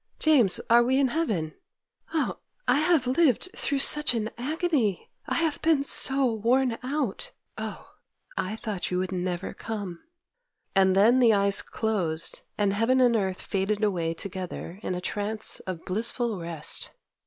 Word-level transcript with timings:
James, 0.17 0.59
are 0.67 0.81
we 0.81 0.97
in 0.99 1.09
heaven? 1.09 1.53
Oh, 2.11 2.39
I 2.67 2.79
have 2.79 3.05
lived 3.05 3.49
through 3.55 3.77
such 3.77 4.15
an 4.15 4.31
agony—I 4.35 5.35
have 5.35 5.61
been 5.61 5.83
so 5.83 6.25
worn 6.33 6.79
out! 6.81 7.29
Oh, 7.55 7.93
I 8.35 8.55
thought 8.55 8.89
you 8.89 9.05
never 9.11 9.49
would 9.49 9.59
come!' 9.59 9.99
And 10.73 10.95
then 10.95 11.19
the 11.19 11.33
eyes 11.35 11.61
closed, 11.61 12.41
and 12.57 12.73
heaven 12.73 12.99
and 12.99 13.15
earth 13.15 13.41
faded 13.43 13.83
away 13.83 14.15
together 14.15 14.79
in 14.81 14.95
a 14.95 15.01
trance 15.01 15.59
of 15.67 15.85
blissful 15.85 16.39
rest. 16.39 16.89